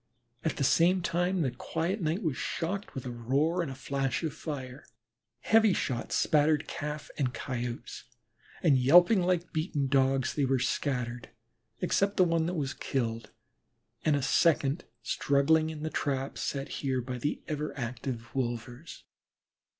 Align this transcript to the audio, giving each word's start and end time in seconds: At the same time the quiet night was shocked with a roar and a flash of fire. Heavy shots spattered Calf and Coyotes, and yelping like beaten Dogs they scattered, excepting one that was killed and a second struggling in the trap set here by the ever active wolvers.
At 0.43 0.57
the 0.57 0.63
same 0.63 1.03
time 1.03 1.43
the 1.43 1.51
quiet 1.51 2.01
night 2.01 2.23
was 2.23 2.35
shocked 2.35 2.95
with 2.95 3.05
a 3.05 3.11
roar 3.11 3.61
and 3.61 3.69
a 3.69 3.75
flash 3.75 4.23
of 4.23 4.33
fire. 4.33 4.83
Heavy 5.41 5.73
shots 5.73 6.15
spattered 6.15 6.67
Calf 6.67 7.11
and 7.19 7.35
Coyotes, 7.35 8.05
and 8.63 8.79
yelping 8.79 9.21
like 9.21 9.53
beaten 9.53 9.85
Dogs 9.85 10.33
they 10.33 10.47
scattered, 10.57 11.29
excepting 11.83 12.27
one 12.29 12.47
that 12.47 12.55
was 12.55 12.73
killed 12.73 13.29
and 14.03 14.15
a 14.15 14.23
second 14.23 14.85
struggling 15.03 15.69
in 15.69 15.83
the 15.83 15.91
trap 15.91 16.35
set 16.35 16.67
here 16.81 16.99
by 16.99 17.19
the 17.19 17.43
ever 17.47 17.71
active 17.77 18.33
wolvers. 18.33 19.03